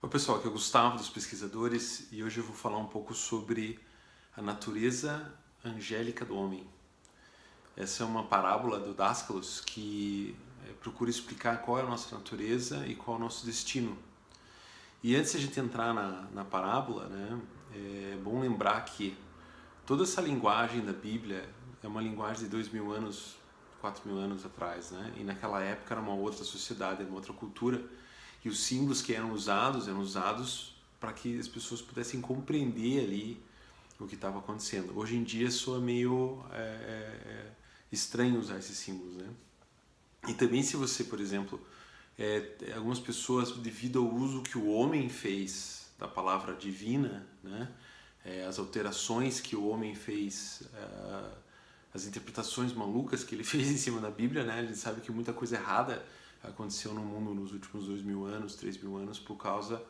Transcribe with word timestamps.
Oi 0.00 0.08
pessoal, 0.08 0.38
aqui 0.38 0.46
é 0.46 0.50
o 0.50 0.52
Gustavo 0.52 0.96
dos 0.96 1.10
Pesquisadores 1.10 2.06
e 2.12 2.22
hoje 2.22 2.38
eu 2.38 2.44
vou 2.44 2.54
falar 2.54 2.78
um 2.78 2.86
pouco 2.86 3.12
sobre 3.12 3.80
a 4.36 4.40
natureza 4.40 5.34
angélica 5.64 6.24
do 6.24 6.36
homem. 6.36 6.64
Essa 7.76 8.04
é 8.04 8.06
uma 8.06 8.22
parábola 8.22 8.78
do 8.78 8.94
Dáscalos 8.94 9.60
que 9.60 10.36
é, 10.68 10.72
procura 10.74 11.10
explicar 11.10 11.62
qual 11.62 11.80
é 11.80 11.82
a 11.82 11.84
nossa 11.84 12.14
natureza 12.14 12.86
e 12.86 12.94
qual 12.94 13.16
é 13.16 13.20
o 13.20 13.22
nosso 13.24 13.44
destino. 13.44 13.98
E 15.02 15.16
antes 15.16 15.32
de 15.32 15.38
a 15.38 15.40
gente 15.40 15.58
entrar 15.58 15.92
na, 15.92 16.28
na 16.32 16.44
parábola, 16.44 17.08
né, 17.08 17.40
é 17.74 18.16
bom 18.22 18.38
lembrar 18.38 18.84
que 18.84 19.18
toda 19.84 20.04
essa 20.04 20.20
linguagem 20.20 20.84
da 20.84 20.92
Bíblia 20.92 21.52
é 21.82 21.88
uma 21.88 22.00
linguagem 22.00 22.44
de 22.44 22.48
dois 22.48 22.68
mil 22.68 22.92
anos, 22.92 23.34
quatro 23.80 24.08
mil 24.08 24.16
anos 24.16 24.46
atrás, 24.46 24.92
né? 24.92 25.12
E 25.16 25.24
naquela 25.24 25.60
época 25.60 25.92
era 25.92 26.00
uma 26.00 26.14
outra 26.14 26.44
sociedade, 26.44 27.02
uma 27.02 27.16
outra 27.16 27.32
cultura 27.32 27.82
e 28.44 28.48
os 28.48 28.60
símbolos 28.60 29.02
que 29.02 29.14
eram 29.14 29.32
usados 29.32 29.88
eram 29.88 30.00
usados 30.00 30.74
para 31.00 31.12
que 31.12 31.38
as 31.38 31.48
pessoas 31.48 31.80
pudessem 31.80 32.20
compreender 32.20 33.04
ali 33.04 33.42
o 33.98 34.06
que 34.06 34.14
estava 34.14 34.38
acontecendo. 34.38 34.96
Hoje 34.96 35.16
em 35.16 35.24
dia 35.24 35.50
soa 35.50 35.80
meio 35.80 36.44
é, 36.52 36.58
é, 36.58 37.30
é, 37.30 37.52
estranho 37.90 38.38
usar 38.38 38.58
esses 38.58 38.76
símbolos, 38.76 39.16
né? 39.16 39.28
E 40.28 40.34
também 40.34 40.62
se 40.62 40.76
você, 40.76 41.04
por 41.04 41.20
exemplo, 41.20 41.60
é, 42.18 42.72
algumas 42.74 43.00
pessoas 43.00 43.52
devido 43.58 44.00
ao 44.00 44.12
uso 44.12 44.42
que 44.42 44.58
o 44.58 44.68
homem 44.68 45.08
fez 45.08 45.90
da 45.98 46.06
palavra 46.06 46.54
divina, 46.54 47.26
né? 47.42 47.68
É, 48.24 48.44
as 48.44 48.58
alterações 48.58 49.40
que 49.40 49.56
o 49.56 49.66
homem 49.68 49.94
fez, 49.94 50.62
é, 50.74 51.30
as 51.94 52.04
interpretações 52.04 52.72
malucas 52.72 53.24
que 53.24 53.34
ele 53.34 53.44
fez 53.44 53.68
em 53.68 53.76
cima 53.76 54.00
da 54.00 54.10
Bíblia, 54.10 54.44
né? 54.44 54.60
A 54.60 54.64
gente 54.64 54.78
sabe 54.78 55.00
que 55.00 55.10
muita 55.10 55.32
coisa 55.32 55.56
errada 55.56 56.04
aconteceu 56.42 56.92
no 56.94 57.00
mundo 57.00 57.34
nos 57.34 57.52
últimos 57.52 57.86
dois 57.86 58.02
mil 58.02 58.24
anos, 58.24 58.54
três 58.54 58.80
mil 58.80 58.96
anos, 58.96 59.18
por 59.18 59.36
causa 59.36 59.82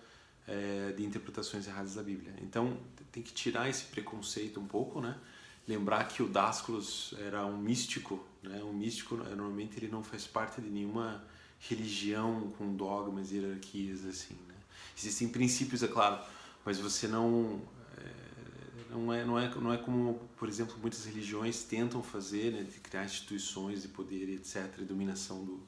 é, 0.46 0.92
de 0.96 1.04
interpretações 1.04 1.66
erradas 1.66 1.94
da 1.94 2.02
Bíblia. 2.02 2.34
Então, 2.40 2.78
tem 3.12 3.22
que 3.22 3.32
tirar 3.32 3.68
esse 3.68 3.84
preconceito 3.84 4.58
um 4.58 4.66
pouco, 4.66 5.00
né? 5.00 5.16
Lembrar 5.66 6.04
que 6.08 6.22
o 6.22 6.28
Dásculos 6.28 7.14
era 7.18 7.44
um 7.44 7.58
místico, 7.58 8.24
né? 8.42 8.62
Um 8.62 8.72
místico, 8.72 9.16
normalmente, 9.16 9.78
ele 9.78 9.88
não 9.88 10.02
faz 10.02 10.26
parte 10.26 10.60
de 10.60 10.70
nenhuma 10.70 11.22
religião 11.60 12.52
com 12.56 12.74
dogmas 12.74 13.30
e 13.32 13.36
hierarquias, 13.36 14.04
assim, 14.06 14.34
né? 14.46 14.54
Existem 14.96 15.28
princípios, 15.28 15.82
é 15.82 15.88
claro, 15.88 16.24
mas 16.64 16.78
você 16.78 17.06
não... 17.06 17.60
É, 17.96 18.28
não 18.90 19.12
é, 19.12 19.24
não, 19.24 19.38
é, 19.38 19.54
não 19.54 19.72
é 19.72 19.76
como, 19.76 20.28
por 20.38 20.48
exemplo, 20.48 20.74
muitas 20.80 21.04
religiões 21.04 21.62
tentam 21.62 22.02
fazer, 22.02 22.52
né, 22.52 22.62
de 22.62 22.80
criar 22.80 23.04
instituições 23.04 23.82
de 23.82 23.88
poder, 23.88 24.30
etc., 24.30 24.72
e 24.78 24.84
dominação 24.84 25.44
do, 25.44 25.60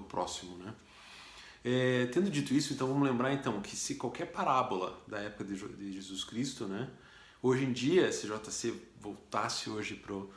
do 0.00 0.02
próximo, 0.06 0.56
né? 0.58 0.74
É, 1.64 2.06
tendo 2.06 2.30
dito 2.30 2.54
isso, 2.54 2.72
então 2.72 2.86
vamos 2.86 3.02
lembrar 3.02 3.32
então 3.32 3.60
que 3.60 3.74
se 3.74 3.96
qualquer 3.96 4.26
parábola 4.26 5.02
da 5.08 5.18
época 5.18 5.42
de, 5.42 5.92
Jesus 5.92 6.22
Cristo, 6.22 6.66
né, 6.66 6.88
hoje 7.42 7.64
em 7.64 7.72
dia, 7.72 8.12
se 8.12 8.28
JC 8.28 8.72
voltasse 9.00 9.68
hoje 9.68 9.96
para 9.96 10.14
uh, 10.14 10.28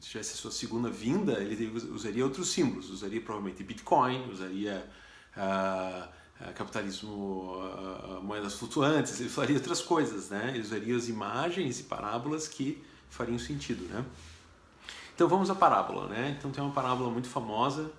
tivesse 0.00 0.32
a 0.32 0.36
sua 0.36 0.50
segunda 0.50 0.88
vinda, 0.88 1.34
ele 1.40 1.66
usaria 1.90 2.24
outros 2.24 2.48
símbolos, 2.48 2.88
usaria 2.88 3.20
provavelmente 3.20 3.62
Bitcoin, 3.62 4.30
usaria 4.30 4.88
uh, 5.36 6.08
capitalismo, 6.54 7.58
uh, 7.58 8.22
moedas 8.22 8.54
flutuantes, 8.54 9.20
ele 9.20 9.28
faria 9.28 9.56
outras 9.56 9.82
coisas, 9.82 10.30
né? 10.30 10.52
Ele 10.54 10.60
usaria 10.60 10.96
as 10.96 11.08
imagens 11.08 11.80
e 11.80 11.82
parábolas 11.82 12.48
que 12.48 12.82
fariam 13.10 13.38
sentido, 13.38 13.84
né? 13.84 14.02
Então 15.18 15.26
vamos 15.26 15.50
à 15.50 15.54
parábola, 15.56 16.06
né? 16.06 16.36
Então 16.38 16.52
tem 16.52 16.62
uma 16.62 16.72
parábola 16.72 17.10
muito 17.10 17.28
famosa 17.28 17.90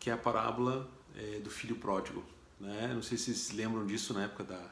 que 0.00 0.08
é 0.08 0.12
a 0.14 0.16
parábola 0.16 0.88
é, 1.14 1.38
do 1.38 1.50
filho 1.50 1.76
pródigo, 1.76 2.24
né? 2.58 2.90
Não 2.94 3.02
sei 3.02 3.18
se 3.18 3.24
vocês 3.24 3.52
lembram 3.54 3.84
disso 3.84 4.14
na 4.14 4.22
época 4.22 4.42
da, 4.42 4.70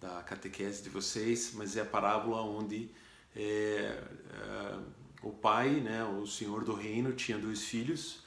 da 0.00 0.22
catequese 0.22 0.82
de 0.82 0.88
vocês, 0.88 1.52
mas 1.52 1.76
é 1.76 1.82
a 1.82 1.84
parábola 1.84 2.40
onde 2.40 2.88
é, 3.36 3.42
é, 3.42 4.78
o 5.20 5.30
pai, 5.30 5.68
né, 5.68 6.02
o 6.02 6.26
senhor 6.26 6.64
do 6.64 6.72
reino, 6.72 7.12
tinha 7.12 7.36
dois 7.36 7.62
filhos 7.62 8.20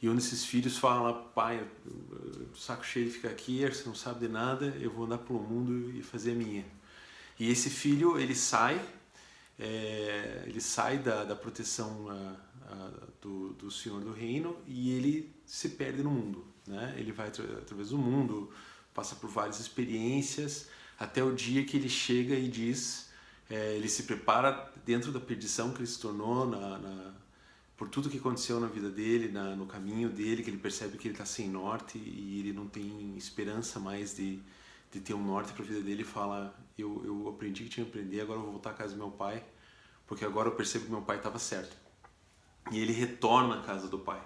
e 0.00 0.08
um 0.08 0.14
desses 0.14 0.44
filhos 0.44 0.78
fala: 0.78 1.12
pai, 1.12 1.60
o 2.52 2.56
saco 2.56 2.86
cheio 2.86 3.06
de 3.06 3.14
ficar 3.14 3.30
aqui, 3.30 3.66
você 3.66 3.82
não 3.84 3.96
sabe 3.96 4.28
de 4.28 4.32
nada, 4.32 4.66
eu 4.80 4.92
vou 4.92 5.06
andar 5.06 5.18
pelo 5.18 5.40
mundo 5.40 5.90
e 5.90 6.04
fazer 6.04 6.30
a 6.30 6.36
minha. 6.36 6.64
E 7.36 7.50
esse 7.50 7.68
filho 7.68 8.16
ele 8.16 8.36
sai 8.36 8.80
é, 9.58 10.44
ele 10.46 10.60
sai 10.60 10.98
da, 10.98 11.24
da 11.24 11.36
proteção 11.36 12.08
a, 12.08 12.36
a, 12.72 12.90
do, 13.20 13.52
do 13.54 13.70
Senhor 13.70 14.00
do 14.00 14.12
Reino 14.12 14.56
e 14.66 14.92
ele 14.92 15.34
se 15.46 15.70
perde 15.70 16.02
no 16.02 16.10
mundo. 16.10 16.44
Né? 16.66 16.94
Ele 16.96 17.12
vai 17.12 17.28
através 17.28 17.90
do 17.90 17.98
mundo, 17.98 18.50
passa 18.92 19.14
por 19.16 19.30
várias 19.30 19.60
experiências, 19.60 20.68
até 20.98 21.22
o 21.22 21.34
dia 21.34 21.64
que 21.64 21.76
ele 21.76 21.88
chega 21.88 22.34
e 22.34 22.48
diz, 22.48 23.10
é, 23.50 23.76
ele 23.76 23.88
se 23.88 24.04
prepara 24.04 24.72
dentro 24.84 25.12
da 25.12 25.20
perdição 25.20 25.72
que 25.72 25.80
ele 25.80 25.86
se 25.86 25.98
tornou, 25.98 26.46
na, 26.46 26.78
na 26.78 27.14
por 27.76 27.88
tudo 27.88 28.08
que 28.08 28.18
aconteceu 28.18 28.60
na 28.60 28.68
vida 28.68 28.88
dele, 28.88 29.28
na, 29.28 29.56
no 29.56 29.66
caminho 29.66 30.08
dele, 30.08 30.42
que 30.42 30.50
ele 30.50 30.58
percebe 30.58 30.96
que 30.96 31.08
ele 31.08 31.14
está 31.14 31.24
sem 31.24 31.48
norte 31.48 31.98
e 31.98 32.38
ele 32.38 32.52
não 32.52 32.68
tem 32.68 33.16
esperança 33.16 33.80
mais 33.80 34.14
de, 34.16 34.38
de 34.92 35.00
ter 35.00 35.12
um 35.12 35.24
norte 35.24 35.52
para 35.52 35.64
a 35.64 35.66
vida 35.66 35.80
dele 35.80 36.02
e 36.02 36.04
fala 36.04 36.54
eu, 36.82 37.02
eu 37.04 37.28
aprendi 37.28 37.64
que 37.64 37.70
tinha 37.70 37.84
que 37.84 37.90
aprender 37.90 38.20
agora 38.20 38.38
eu 38.38 38.42
vou 38.42 38.52
voltar 38.52 38.70
à 38.70 38.74
casa 38.74 38.92
do 38.92 38.98
meu 38.98 39.10
pai 39.10 39.42
porque 40.06 40.24
agora 40.24 40.48
eu 40.48 40.54
percebo 40.54 40.84
que 40.84 40.90
meu 40.90 41.02
pai 41.02 41.16
estava 41.16 41.38
certo. 41.38 41.76
E 42.70 42.78
ele 42.78 42.92
retorna 42.92 43.60
à 43.60 43.62
casa 43.62 43.88
do 43.88 43.98
pai. 43.98 44.22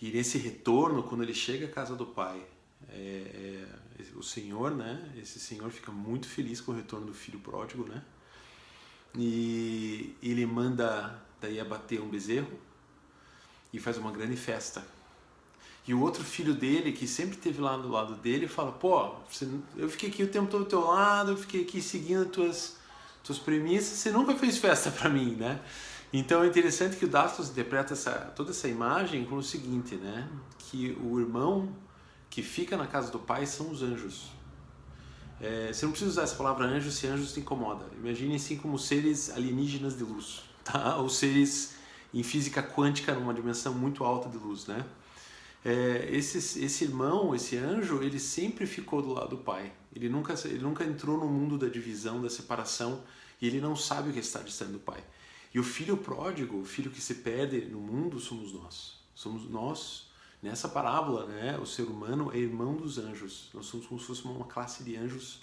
E 0.00 0.10
nesse 0.10 0.38
retorno 0.38 1.02
quando 1.02 1.22
ele 1.22 1.34
chega 1.34 1.66
à 1.66 1.70
casa 1.70 1.94
do 1.94 2.06
pai 2.06 2.44
é, 2.88 3.66
é, 3.98 4.16
o 4.16 4.22
senhor 4.22 4.74
né 4.74 5.12
esse 5.16 5.40
senhor 5.40 5.70
fica 5.70 5.90
muito 5.90 6.28
feliz 6.28 6.60
com 6.60 6.72
o 6.72 6.74
retorno 6.74 7.06
do 7.06 7.14
filho 7.14 7.40
pródigo 7.40 7.88
né? 7.88 8.02
E 9.16 10.16
ele 10.22 10.44
manda 10.44 11.22
daí 11.40 11.60
abater 11.60 12.00
um 12.00 12.08
bezerro 12.08 12.58
e 13.72 13.78
faz 13.78 13.96
uma 13.96 14.10
grande 14.10 14.36
festa 14.36 14.84
e 15.86 15.92
o 15.92 16.00
outro 16.00 16.24
filho 16.24 16.54
dele, 16.54 16.92
que 16.92 17.06
sempre 17.06 17.36
esteve 17.36 17.60
lá 17.60 17.76
do 17.76 17.88
lado 17.88 18.14
dele, 18.14 18.48
fala: 18.48 18.72
Pô, 18.72 19.14
você, 19.30 19.46
eu 19.76 19.88
fiquei 19.88 20.08
aqui 20.08 20.22
o 20.22 20.28
tempo 20.28 20.50
todo 20.50 20.64
do 20.64 20.70
teu 20.70 20.80
lado, 20.80 21.32
eu 21.32 21.36
fiquei 21.36 21.62
aqui 21.62 21.82
seguindo 21.82 22.24
tuas, 22.26 22.78
tuas 23.22 23.38
premissas, 23.38 23.98
você 23.98 24.10
nunca 24.10 24.34
fez 24.34 24.56
festa 24.56 24.90
para 24.90 25.10
mim, 25.10 25.34
né? 25.34 25.60
Então 26.10 26.42
é 26.42 26.46
interessante 26.46 26.96
que 26.96 27.04
o 27.04 27.08
Dastos 27.08 27.50
interpreta 27.50 27.92
essa, 27.92 28.12
toda 28.36 28.52
essa 28.52 28.68
imagem 28.68 29.24
com 29.24 29.36
o 29.36 29.42
seguinte, 29.42 29.96
né? 29.96 30.28
Que 30.58 30.96
o 31.02 31.20
irmão 31.20 31.68
que 32.30 32.42
fica 32.42 32.76
na 32.76 32.86
casa 32.86 33.10
do 33.10 33.18
pai 33.18 33.44
são 33.46 33.70
os 33.70 33.82
anjos. 33.82 34.30
É, 35.40 35.72
você 35.72 35.84
não 35.84 35.92
precisa 35.92 36.12
usar 36.12 36.22
essa 36.22 36.36
palavra 36.36 36.64
anjo 36.64 36.90
se 36.90 37.06
anjos 37.06 37.34
te 37.34 37.40
incomoda. 37.40 37.84
Imagine 37.98 38.36
assim 38.36 38.56
como 38.56 38.78
seres 38.78 39.28
alienígenas 39.30 39.98
de 39.98 40.04
luz, 40.04 40.42
tá? 40.64 40.96
Ou 40.96 41.10
seres 41.10 41.74
em 42.14 42.22
física 42.22 42.62
quântica 42.62 43.12
numa 43.12 43.34
dimensão 43.34 43.74
muito 43.74 44.04
alta 44.04 44.30
de 44.30 44.38
luz, 44.38 44.66
né? 44.66 44.84
É, 45.64 46.08
esse, 46.10 46.62
esse 46.62 46.84
irmão, 46.84 47.34
esse 47.34 47.56
anjo, 47.56 48.02
ele 48.02 48.20
sempre 48.20 48.66
ficou 48.66 49.00
do 49.00 49.12
lado 49.12 49.30
do 49.30 49.38
pai. 49.38 49.72
Ele 49.94 50.08
nunca, 50.10 50.34
ele 50.44 50.58
nunca 50.58 50.84
entrou 50.84 51.16
no 51.16 51.26
mundo 51.26 51.56
da 51.56 51.68
divisão, 51.68 52.20
da 52.20 52.28
separação, 52.28 53.02
e 53.40 53.46
ele 53.46 53.60
não 53.60 53.74
sabe 53.74 54.10
o 54.10 54.12
que 54.12 54.18
estar 54.18 54.42
distante 54.42 54.72
do 54.72 54.78
pai. 54.78 55.02
E 55.54 55.58
o 55.58 55.62
filho 55.62 55.96
pródigo, 55.96 56.60
o 56.60 56.64
filho 56.64 56.90
que 56.90 57.00
se 57.00 57.16
perde 57.16 57.64
no 57.66 57.80
mundo, 57.80 58.20
somos 58.20 58.52
nós. 58.52 58.98
Somos 59.14 59.48
nós. 59.48 60.10
Nessa 60.42 60.68
parábola, 60.68 61.24
né, 61.26 61.58
o 61.58 61.64
ser 61.64 61.84
humano 61.84 62.30
é 62.34 62.36
irmão 62.36 62.76
dos 62.76 62.98
anjos. 62.98 63.48
Nós 63.54 63.64
somos 63.64 63.86
como 63.86 63.98
se 63.98 64.06
fosse 64.06 64.24
uma 64.24 64.44
classe 64.44 64.84
de 64.84 64.96
anjos, 64.96 65.40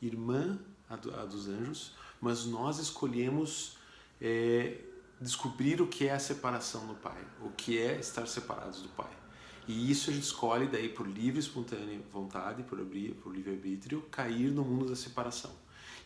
irmã 0.00 0.58
a 0.88 0.96
dos 0.96 1.48
anjos, 1.48 1.92
mas 2.18 2.46
nós 2.46 2.78
escolhemos 2.78 3.76
é, 4.18 4.78
descobrir 5.20 5.82
o 5.82 5.86
que 5.86 6.06
é 6.06 6.14
a 6.14 6.18
separação 6.18 6.86
do 6.86 6.94
pai, 6.94 7.22
o 7.42 7.50
que 7.50 7.76
é 7.76 7.98
estar 7.98 8.26
separados 8.26 8.80
do 8.80 8.88
pai. 8.90 9.17
E 9.68 9.90
isso 9.90 10.08
a 10.08 10.12
gente 10.14 10.24
escolhe 10.24 10.66
daí 10.66 10.88
por 10.88 11.06
livre 11.06 11.38
espontânea 11.38 12.00
vontade, 12.10 12.62
por, 12.62 12.80
abrir, 12.80 13.12
por 13.16 13.34
livre-arbítrio, 13.34 14.00
cair 14.10 14.50
no 14.50 14.64
mundo 14.64 14.88
da 14.88 14.96
separação. 14.96 15.52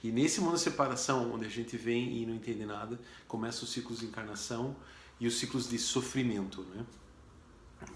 E 0.02 0.10
nesse 0.10 0.40
mundo 0.40 0.52
da 0.52 0.58
separação, 0.58 1.32
onde 1.32 1.46
a 1.46 1.48
gente 1.48 1.76
vem 1.76 2.20
e 2.20 2.26
não 2.26 2.34
entende 2.34 2.66
nada, 2.66 2.98
começam 3.28 3.62
os 3.62 3.70
ciclos 3.70 4.00
de 4.00 4.06
encarnação 4.06 4.74
e 5.20 5.28
os 5.28 5.38
ciclos 5.38 5.70
de 5.70 5.78
sofrimento, 5.78 6.62
né? 6.74 6.84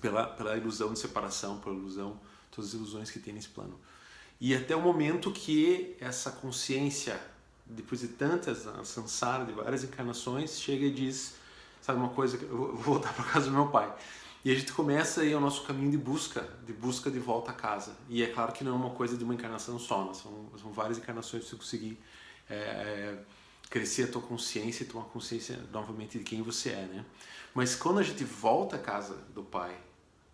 Pela, 0.00 0.26
pela 0.28 0.56
ilusão 0.56 0.92
de 0.92 1.00
separação, 1.00 1.58
pela 1.58 1.74
ilusão, 1.74 2.20
todas 2.52 2.70
as 2.70 2.74
ilusões 2.74 3.10
que 3.10 3.18
tem 3.18 3.34
nesse 3.34 3.48
plano. 3.48 3.76
E 4.40 4.54
até 4.54 4.76
o 4.76 4.80
momento 4.80 5.32
que 5.32 5.96
essa 5.98 6.30
consciência, 6.30 7.20
depois 7.64 8.02
de 8.02 8.08
tantas, 8.08 8.68
a 8.68 8.84
sansara, 8.84 9.44
de 9.44 9.52
várias 9.52 9.82
encarnações, 9.82 10.60
chega 10.60 10.86
e 10.86 10.92
diz, 10.92 11.34
sabe 11.80 11.98
uma 11.98 12.10
coisa, 12.10 12.36
eu 12.36 12.56
vou 12.56 12.76
voltar 12.76 13.12
para 13.14 13.24
casa 13.24 13.46
do 13.46 13.52
meu 13.52 13.66
pai 13.66 13.92
e 14.46 14.52
a 14.52 14.54
gente 14.54 14.72
começa 14.72 15.22
aí 15.22 15.34
o 15.34 15.40
nosso 15.40 15.64
caminho 15.64 15.90
de 15.90 15.98
busca, 15.98 16.48
de 16.64 16.72
busca 16.72 17.10
de 17.10 17.18
volta 17.18 17.50
a 17.50 17.52
casa. 17.52 17.96
E 18.08 18.22
é 18.22 18.28
claro 18.28 18.52
que 18.52 18.62
não 18.62 18.70
é 18.70 18.76
uma 18.76 18.90
coisa 18.90 19.16
de 19.16 19.24
uma 19.24 19.34
encarnação 19.34 19.76
só, 19.76 20.04
né? 20.04 20.14
são, 20.14 20.48
são 20.56 20.70
várias 20.70 20.98
encarnações 20.98 21.42
para 21.42 21.50
você 21.50 21.56
conseguir 21.56 21.98
é, 22.48 22.54
é, 22.54 23.18
crescer 23.68 24.04
a 24.04 24.06
tua 24.06 24.22
consciência 24.22 24.84
e 24.84 24.86
tomar 24.86 25.06
consciência 25.06 25.58
novamente 25.72 26.16
de 26.16 26.22
quem 26.22 26.42
você 26.42 26.68
é, 26.68 26.86
né? 26.86 27.04
Mas 27.52 27.74
quando 27.74 27.98
a 27.98 28.04
gente 28.04 28.22
volta 28.22 28.76
à 28.76 28.78
casa 28.78 29.16
do 29.34 29.42
Pai, 29.42 29.76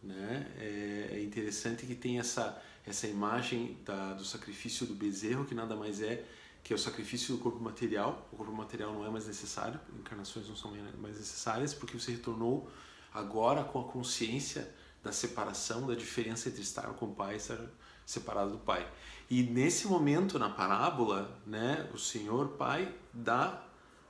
né? 0.03 0.47
É, 0.59 1.13
é 1.13 1.23
interessante 1.23 1.87
que 1.87 1.95
tem 1.95 2.19
essa 2.19 2.63
essa 2.87 3.07
imagem 3.07 3.79
da, 3.83 4.13
do 4.13 4.27
sacrifício 4.27 4.85
do 4.85 4.95
bezerro, 4.95 5.47
que 5.47 5.55
nada 5.55 5.75
mais 5.75 6.03
é 6.03 6.23
que 6.63 6.75
é 6.75 6.77
o 6.77 6.79
sacrifício 6.79 7.35
do 7.35 7.43
corpo 7.43 7.61
material. 7.61 8.29
O 8.31 8.37
corpo 8.37 8.53
material 8.53 8.93
não 8.93 9.07
é 9.07 9.09
mais 9.09 9.27
necessário, 9.27 9.81
encarnações 9.99 10.49
não 10.49 10.55
são 10.55 10.71
mais 11.01 11.17
necessárias, 11.17 11.73
porque 11.73 11.99
você 11.99 12.13
retornou 12.13 12.71
agora 13.13 13.65
com 13.65 13.81
a 13.81 13.85
consciência 13.85 14.73
da 15.03 15.13
separação, 15.13 15.87
da 15.87 15.95
diferença 15.95 16.49
entre 16.49 16.63
estar 16.63 16.87
com 16.95 17.07
o 17.07 17.15
Pai 17.15 17.35
e 17.35 17.37
estar 17.37 17.59
separado 18.07 18.53
do 18.53 18.59
Pai. 18.59 18.91
E 19.29 19.43
nesse 19.43 19.87
momento, 19.87 20.39
na 20.39 20.49
parábola, 20.49 21.41
né, 21.47 21.89
o 21.93 21.99
Senhor 21.99 22.51
Pai 22.51 22.95
dá 23.13 23.65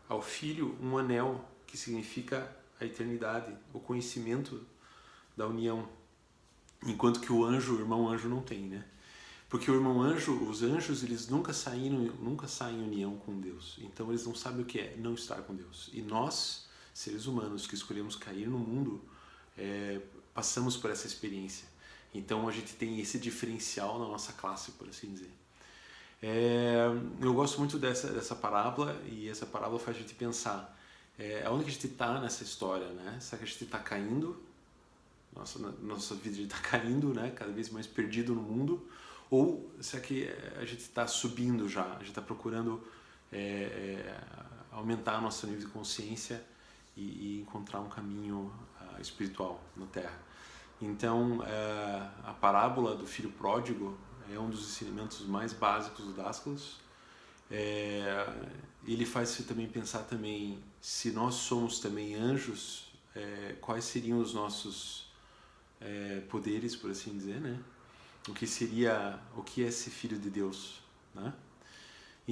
ao 0.08 0.20
Filho 0.20 0.76
um 0.80 0.98
anel, 0.98 1.48
que 1.66 1.76
significa 1.76 2.54
a 2.80 2.84
eternidade, 2.84 3.54
o 3.72 3.80
conhecimento 3.80 4.66
da 5.36 5.46
união. 5.46 5.88
Enquanto 6.84 7.20
que 7.20 7.32
o 7.32 7.44
anjo, 7.44 7.76
o 7.76 7.80
irmão 7.80 8.08
anjo, 8.08 8.28
não 8.28 8.42
tem, 8.42 8.62
né? 8.62 8.84
Porque 9.48 9.70
o 9.70 9.74
irmão 9.74 10.00
anjo, 10.00 10.32
os 10.48 10.62
anjos, 10.62 11.04
eles 11.04 11.28
nunca 11.28 11.52
saíram, 11.52 11.98
nunca 11.98 12.48
saem 12.48 12.80
em 12.80 12.84
união 12.84 13.16
com 13.18 13.38
Deus. 13.38 13.78
Então 13.82 14.08
eles 14.08 14.26
não 14.26 14.34
sabem 14.34 14.62
o 14.62 14.64
que 14.64 14.80
é 14.80 14.96
não 14.96 15.14
estar 15.14 15.42
com 15.42 15.54
Deus. 15.54 15.90
E 15.92 16.00
nós, 16.02 16.66
seres 16.92 17.26
humanos 17.26 17.66
que 17.66 17.74
escolhemos 17.74 18.16
cair 18.16 18.48
no 18.48 18.58
mundo, 18.58 19.02
é, 19.56 20.00
passamos 20.34 20.76
por 20.76 20.90
essa 20.90 21.06
experiência. 21.06 21.66
Então 22.14 22.46
a 22.48 22.52
gente 22.52 22.74
tem 22.74 23.00
esse 23.00 23.18
diferencial 23.18 23.98
na 23.98 24.06
nossa 24.06 24.32
classe, 24.32 24.72
por 24.72 24.88
assim 24.88 25.12
dizer. 25.12 25.30
É, 26.22 26.86
eu 27.20 27.34
gosto 27.34 27.58
muito 27.58 27.78
dessa, 27.78 28.08
dessa 28.12 28.36
parábola 28.36 29.00
e 29.06 29.28
essa 29.28 29.44
parábola 29.44 29.80
faz 29.80 29.96
a 29.96 30.00
gente 30.00 30.14
pensar 30.14 30.78
é, 31.18 31.44
aonde 31.44 31.64
que 31.64 31.70
a 31.70 31.72
gente 31.72 31.86
está 31.86 32.20
nessa 32.20 32.44
história, 32.44 32.88
né? 32.88 33.18
Será 33.20 33.38
que 33.38 33.44
a 33.44 33.46
gente 33.48 33.64
está 33.64 33.78
caindo? 33.78 34.40
Nossa, 35.34 35.58
nossa 35.58 36.14
vida 36.14 36.40
está 36.40 36.58
caindo, 36.62 37.12
né? 37.12 37.30
Cada 37.30 37.50
vez 37.50 37.70
mais 37.70 37.86
perdido 37.86 38.34
no 38.34 38.42
mundo? 38.42 38.86
Ou 39.30 39.70
será 39.80 40.02
que 40.02 40.28
a 40.56 40.64
gente 40.64 40.80
está 40.80 41.06
subindo 41.06 41.68
já? 41.68 41.84
A 41.84 41.98
gente 41.98 42.10
está 42.10 42.22
procurando 42.22 42.86
é, 43.32 43.38
é, 43.38 44.20
aumentar 44.70 45.20
nosso 45.20 45.46
nível 45.46 45.66
de 45.66 45.72
consciência 45.72 46.44
e, 46.96 47.02
e 47.02 47.40
encontrar 47.40 47.80
um 47.80 47.88
caminho 47.88 48.52
uh, 48.80 49.00
espiritual 49.00 49.60
na 49.76 49.86
Terra? 49.86 50.18
Então, 50.80 51.38
uh, 51.38 52.10
a 52.24 52.34
parábola 52.40 52.96
do 52.96 53.06
filho 53.06 53.30
pródigo 53.30 53.96
é 54.32 54.38
um 54.38 54.50
dos 54.50 54.60
ensinamentos 54.62 55.26
mais 55.26 55.52
básicos 55.52 56.04
do 56.04 56.12
Dascalos. 56.12 56.80
É, 57.50 58.26
ele 58.86 59.04
faz 59.04 59.28
você 59.28 59.42
também 59.42 59.68
pensar 59.68 60.00
também 60.00 60.58
se 60.80 61.12
nós 61.12 61.34
somos 61.34 61.78
também 61.78 62.14
anjos, 62.14 62.90
é, 63.14 63.56
quais 63.60 63.84
seriam 63.84 64.18
os 64.18 64.32
nossos 64.32 65.12
é, 65.80 66.20
poderes, 66.28 66.74
por 66.74 66.90
assim 66.90 67.16
dizer, 67.16 67.40
né? 67.40 67.60
O 68.28 68.32
que 68.32 68.46
seria, 68.46 69.18
o 69.36 69.42
que 69.42 69.64
é 69.64 69.70
ser 69.70 69.90
filho 69.90 70.18
de 70.18 70.30
Deus, 70.30 70.80
né? 71.14 71.32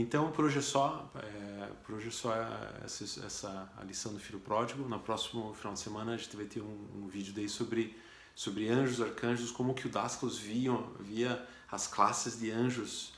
Então, 0.01 0.31
por 0.33 0.47
hoje 0.47 0.59
é 0.59 0.63
só, 0.63 1.11
é, 1.17 1.69
por 1.85 1.97
hoje 1.97 2.09
é 2.09 2.11
só 2.11 2.35
essa, 2.83 3.05
essa 3.27 3.73
a 3.77 3.85
lição 3.85 4.15
do 4.15 4.19
filho 4.19 4.41
pródigo. 4.41 4.89
No 4.89 4.99
próximo 4.99 5.53
final 5.53 5.75
de 5.75 5.81
semana 5.81 6.15
a 6.15 6.17
gente 6.17 6.35
vai 6.35 6.47
ter 6.47 6.63
um, 6.63 6.87
um 6.97 7.07
vídeo 7.07 7.35
daí 7.35 7.49
sobre 7.49 7.95
sobre 8.35 8.69
anjos, 8.69 9.03
arcanjos, 9.03 9.51
como 9.51 9.75
que 9.75 9.87
o 9.87 9.91
Dascalos 9.91 10.39
viam, 10.39 10.91
via 11.01 11.47
as 11.71 11.87
classes 11.87 12.39
de 12.41 12.51
anjos, 12.51 13.13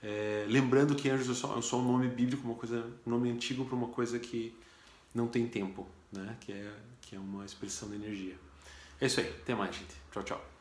é, 0.00 0.44
lembrando 0.48 0.94
que 0.94 1.10
anjos 1.10 1.28
é 1.28 1.34
só, 1.34 1.58
é 1.58 1.62
só, 1.62 1.78
um 1.78 1.92
nome 1.92 2.06
bíblico, 2.06 2.46
uma 2.46 2.54
coisa, 2.54 2.86
um 3.04 3.10
nome 3.10 3.28
antigo 3.28 3.64
para 3.64 3.74
uma 3.74 3.88
coisa 3.88 4.20
que 4.20 4.54
não 5.12 5.26
tem 5.26 5.48
tempo, 5.48 5.88
né? 6.12 6.36
Que 6.40 6.52
é 6.52 6.72
que 7.00 7.16
é 7.16 7.18
uma 7.18 7.44
expressão 7.44 7.88
da 7.88 7.96
energia. 7.96 8.36
É 9.00 9.06
isso 9.06 9.18
aí. 9.18 9.28
Até 9.28 9.54
mais, 9.54 9.74
gente. 9.74 9.94
Tchau, 10.12 10.22
tchau. 10.22 10.57